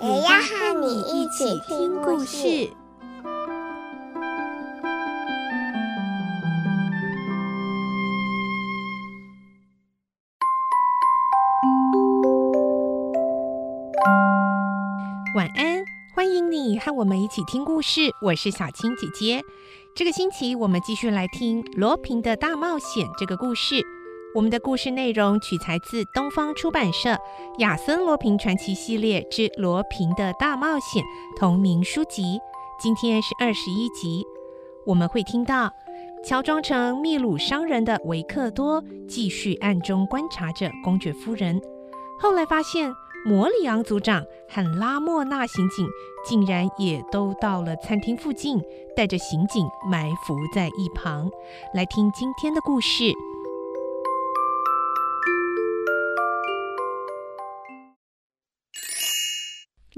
[0.00, 2.70] 也要和你一起听故事。
[15.34, 15.84] 晚安，
[16.14, 18.02] 欢迎你和我们一起听故事。
[18.22, 19.42] 我是小青姐姐。
[19.96, 23.84] 这个星期我们继续来听《罗平的大冒险》这个故事。
[24.34, 27.10] 我们的故事内容取材自东方出版社
[27.58, 31.02] 《亚森·罗平传奇系列之罗平的大冒险》
[31.38, 32.38] 同名书籍。
[32.78, 34.22] 今天是二十一集，
[34.84, 35.72] 我们会听到
[36.22, 41.58] 乔装成秘鲁商人的维克多继续暗中观察着公爵夫人，
[42.20, 42.92] 后来发现。
[43.26, 45.84] 摩里昂组长和拉莫纳刑警
[46.24, 48.62] 竟然也都到了餐厅附近，
[48.96, 51.28] 带着刑警埋伏在一旁。
[51.74, 53.04] 来听今天的故事，《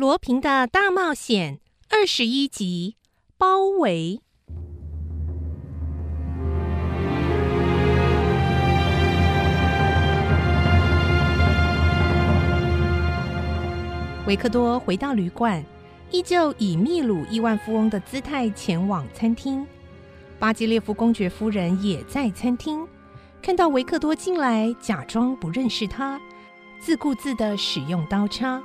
[0.00, 1.56] 罗平的大冒险》
[1.90, 2.96] 二十一集，
[3.36, 4.22] 包围。
[14.26, 15.62] 维克多回到旅馆，
[16.10, 19.66] 依旧以秘鲁亿万富翁的姿态前往餐厅。
[20.38, 22.88] 巴基列夫公爵夫人也在餐厅，
[23.42, 26.18] 看到维克多进来，假装不认识他，
[26.80, 28.62] 自顾自的使用刀叉。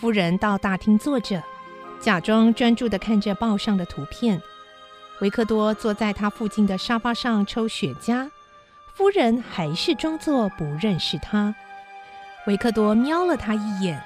[0.00, 1.42] 夫人到大厅坐着，
[2.00, 4.40] 假装专注地看着报上的图片。
[5.20, 8.30] 维克多坐在他附近的沙发上抽雪茄，
[8.94, 11.54] 夫人还是装作不认识他。
[12.46, 14.02] 维克多瞄了他一眼。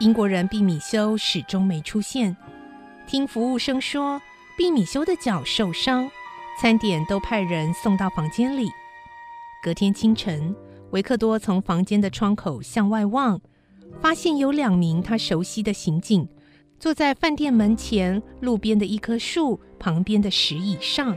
[0.00, 2.36] 英国人毕米修始终没出现。
[3.06, 4.20] 听服务生说，
[4.58, 6.10] 毕米修的脚受伤，
[6.60, 8.68] 餐点都派人送到房间里。
[9.62, 10.56] 隔天清晨，
[10.90, 13.40] 维克多从房间的窗口向外望，
[14.00, 16.28] 发现有两名他熟悉的刑警
[16.78, 21.16] 坐在饭店门前路边的一棵树旁边的石椅上。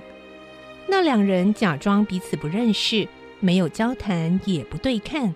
[0.88, 3.08] 那两人假装彼此不认识，
[3.40, 5.34] 没有交谈，也不对看。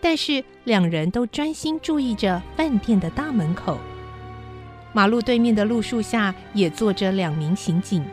[0.00, 3.78] 但是两人都专心注意着饭店的大门口。
[4.92, 8.04] 马路对面的路树下也坐着两名刑警，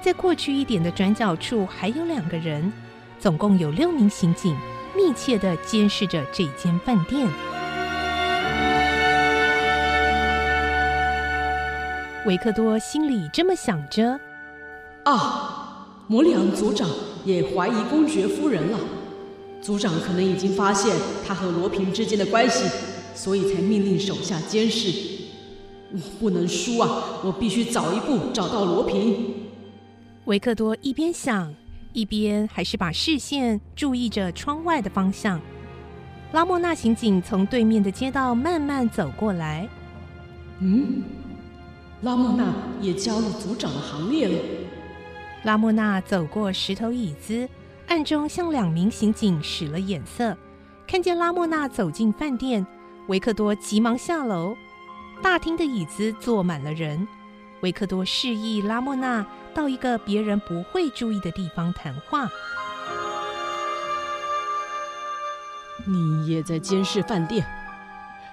[0.00, 2.72] 在过去一点的转角处还有两个人，
[3.20, 4.56] 总共有六名刑警
[4.96, 7.28] 密切地监视着这间饭店。
[12.26, 14.18] 维克多心里这么想着：
[15.04, 16.90] 啊，摩里昂组长
[17.24, 18.78] 也怀疑公爵夫人了。
[19.62, 22.68] 族长可能已经发现他和罗平之间的关系，
[23.14, 24.92] 所以才命令手下监视。
[25.92, 27.20] 我不能输啊！
[27.22, 29.32] 我必须早一步找到罗平。
[30.24, 31.54] 维克多一边想，
[31.92, 35.40] 一边还是把视线注意着窗外的方向。
[36.32, 39.68] 拉莫纳刑警从对面的街道慢慢走过来。
[40.58, 41.04] 嗯，
[42.02, 44.38] 拉莫娜也加入组长的行列了。
[45.44, 47.48] 拉莫娜走过石头椅子。
[47.88, 50.36] 暗中向两名刑警使了眼色，
[50.88, 52.66] 看见拉莫娜走进饭店，
[53.06, 54.56] 维克多急忙下楼。
[55.22, 57.06] 大厅的椅子坐满了人，
[57.60, 59.24] 维克多示意拉莫娜
[59.54, 62.28] 到一个别人不会注意的地方谈话。
[65.86, 67.46] 你也在监视饭店？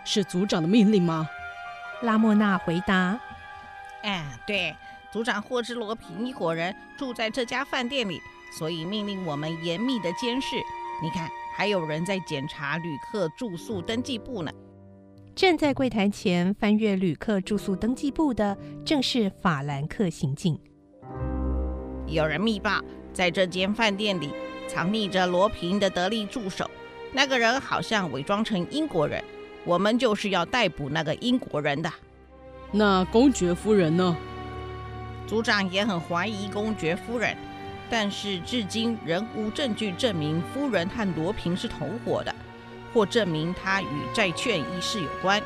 [0.04, 1.30] 是组长的命令吗？
[2.02, 3.20] 拉莫娜回答
[4.04, 4.76] ：“哎，对，
[5.12, 8.22] 组长获知罗平一伙人住在这家饭店里。”
[8.56, 10.58] 所以命令我们严密的监视。
[11.02, 14.52] 你看，还有人在检查旅客住宿登记簿呢。
[15.34, 18.56] 站在柜台前翻阅旅客住宿登记簿的，
[18.86, 20.56] 正是法兰克刑警。
[22.06, 22.80] 有人密报，
[23.12, 24.32] 在这间饭店里
[24.68, 26.70] 藏匿着罗平的得力助手。
[27.12, 29.24] 那个人好像伪装成英国人，
[29.66, 31.92] 我们就是要逮捕那个英国人的。
[32.74, 34.18] 那公爵夫人呢？
[35.28, 37.38] 组长也很怀疑公爵夫人。
[37.90, 42.34] 但是至今仍无证据证明夫人和罗平是同伙的，
[42.92, 45.40] 或证明他与债券一事有关，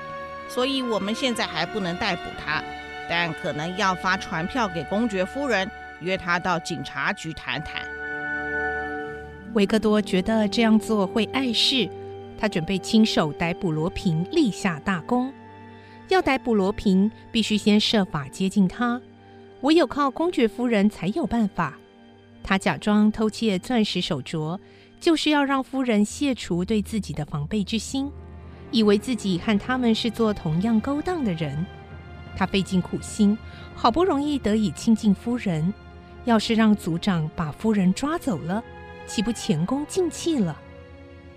[0.47, 2.63] 所以我们现在还不能逮捕他，
[3.09, 5.69] 但可能要发传票给公爵夫人，
[5.99, 7.81] 约他到警察局谈谈。
[9.53, 11.89] 维克多觉得这样做会碍事，
[12.39, 15.33] 他准备亲手逮捕罗平，立下大功。
[16.09, 19.01] 要逮捕罗平，必须先设法接近他，
[19.61, 21.77] 唯有靠公爵夫人才有办法。
[22.43, 24.57] 他假装偷窃钻石手镯，
[24.99, 28.09] 就是要让夫人卸除对自己的防备之心，
[28.71, 31.65] 以为自己和他们是做同样勾当的人。
[32.37, 33.37] 他费尽苦心，
[33.75, 35.73] 好不容易得以亲近夫人。
[36.23, 38.63] 要是让族长把夫人抓走了，
[39.05, 40.57] 岂不前功尽弃了？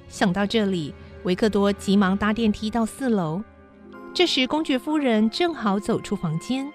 [0.08, 3.42] 想到这里，维克多急忙搭电梯到四楼。
[4.12, 6.70] 这时，公爵夫人正好走出房间，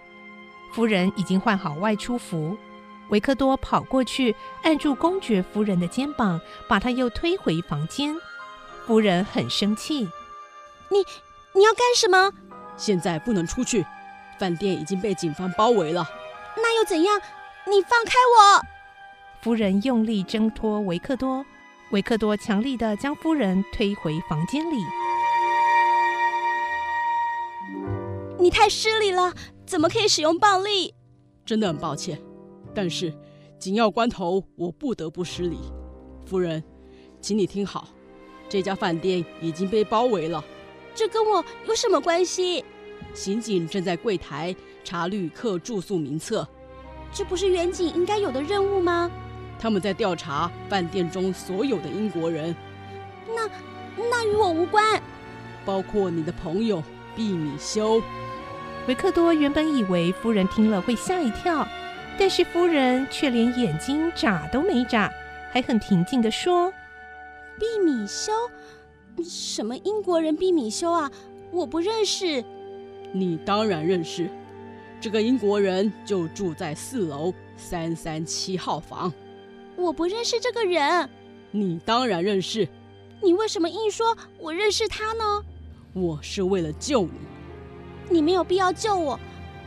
[0.72, 2.58] 夫人已经换好外出服。
[3.10, 8.16] 维克多跑过去，按住公爵夫人的肩膀，把她又推回房间。
[8.88, 10.10] 夫人很生气
[10.90, 11.00] ：“你
[11.54, 12.32] 你要干什么？
[12.78, 13.86] 现在不能出去，
[14.40, 16.10] 饭店已经被警方包围了。
[16.56, 17.22] 那又怎样？
[17.68, 18.66] 你放开我！”
[19.44, 21.46] 夫人用力挣脱维克多，
[21.92, 24.78] 维克多强力的将夫人推回房间里。
[28.46, 29.34] 你太失礼了，
[29.66, 30.94] 怎么可以使用暴力？
[31.44, 32.22] 真的很抱歉。
[32.76, 33.12] 但是，
[33.58, 35.58] 紧要关头，我不得不失礼。
[36.28, 36.64] 夫人，
[37.20, 37.88] 请你听好，
[38.48, 40.46] 这家饭店已经被包围了。
[40.94, 42.64] 这跟我有什么关系？
[43.16, 46.48] 刑警正在柜台查旅客住宿名册。
[47.12, 49.10] 这不是远警应该有的任务吗？
[49.58, 52.56] 他们在调查饭店中所有的英国人。
[53.28, 53.50] 那，
[53.98, 55.02] 那与我无关。
[55.66, 56.84] 包括你的朋友
[57.16, 58.00] 毕米修。
[58.88, 61.68] 维克多原本以为夫人听了会吓一跳。
[62.18, 65.12] 但是夫人却连眼睛眨都没眨，
[65.52, 66.72] 还很平静地说
[67.60, 68.32] ：“毕米修，
[69.22, 71.12] 什么英国人毕米修啊？
[71.52, 72.42] 我不认识。
[73.12, 74.30] ”“你当然认识，
[75.02, 79.12] 这个英国人就住在四楼三三七号房。
[79.76, 81.10] ”“我不认识这个人。
[81.52, 82.66] ”“你当然认识。
[83.22, 85.44] ”“你为什么硬说我认识他呢
[85.92, 87.12] ？”“我是为了救你。
[88.10, 89.19] ”“你没有必要救我，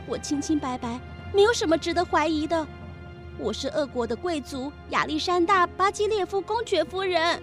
[0.07, 0.99] 我清清白白。”
[1.31, 2.65] 没有什么值得怀疑的。
[3.37, 7.39] 我是俄国的贵族亚历山大·巴基列夫公爵夫人。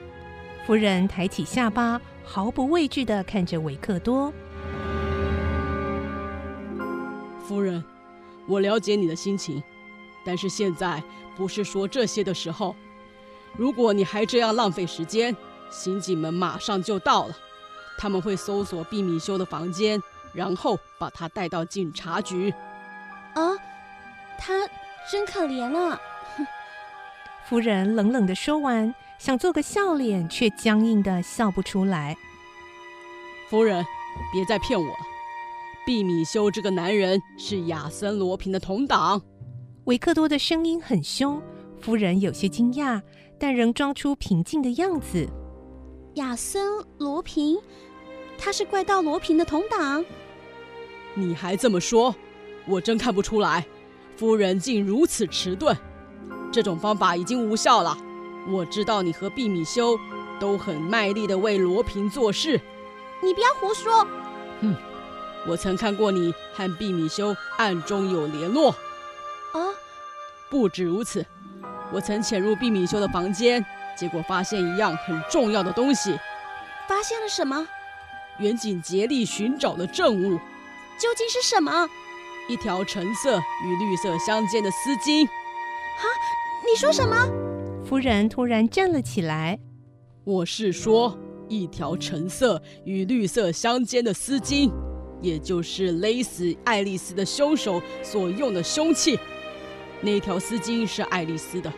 [0.67, 4.33] 夫人抬起下巴，毫不畏惧的看着维克多。
[7.47, 7.83] 夫人，
[8.49, 9.63] 我了解你的心情，
[10.25, 11.01] 但是现在
[11.37, 12.75] 不是说这些的时候。
[13.57, 15.35] 如果你还这样浪费时间，
[15.71, 17.37] 刑警们马上就到了，
[17.97, 20.03] 他们会搜索毕米修的房间，
[20.37, 22.53] 然后把他带到警察局。
[23.35, 23.57] 啊。
[24.39, 24.69] 他
[25.11, 25.99] 真可怜啊！
[27.49, 32.15] 夫人冷冷地说完，想做个笑脸，却僵硬地笑不出来。
[33.49, 33.83] 夫人，
[34.31, 34.99] 别再骗我了。
[35.87, 39.23] 毕米修这个男人是亚森罗平的同党。
[39.85, 41.41] 维克多的声音很凶，
[41.81, 43.01] 夫人有些惊讶，
[43.39, 45.27] 但仍装出平静的样子。
[46.17, 46.63] 亚森
[46.99, 47.59] 罗平，
[48.37, 50.05] 他是怪盗罗平的同党？
[51.19, 52.15] 你还这么说，
[52.67, 53.65] 我真看不出来。
[54.19, 55.75] 夫人竟如此迟钝，
[56.53, 57.97] 这种方法已经无效了。
[58.49, 59.99] 我知道你和毕米修
[60.39, 62.61] 都很卖力地为罗平做事。
[63.23, 64.07] 你不要胡说。
[64.61, 64.75] 哼，
[65.49, 68.71] 我曾看过你和毕米修暗中有联络。
[68.71, 69.73] 啊，
[70.51, 71.25] 不止如此，
[71.93, 73.65] 我曾潜入毕米修的房间，
[73.99, 76.19] 结果发现一样很重要的东西。
[76.87, 77.67] 发现了什么？
[78.39, 80.39] 远景竭力寻找的证物。
[80.99, 81.89] 究竟是什么？
[82.49, 85.27] 一条橙色与绿色相间的丝巾。
[85.27, 86.05] 啊，
[86.65, 87.29] 你说什么？
[87.85, 89.59] 夫人突然站了起来。
[90.25, 91.19] 我是说，
[91.49, 94.73] 一条橙色与绿色相间的丝巾，
[95.21, 99.19] 也就是勒死爱丽丝的凶手所用的凶器。
[100.01, 101.73] 那条丝巾是爱丽丝的，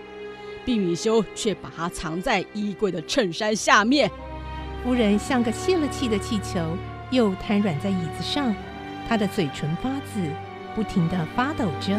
[0.65, 4.11] 毕米修却把它藏在衣柜的衬衫下面。
[4.85, 6.61] 夫人像个泄了气的气球，
[7.11, 8.55] 又瘫软在椅子上，
[9.09, 10.31] 他的嘴唇发紫。
[10.79, 11.99] 不停地发抖着。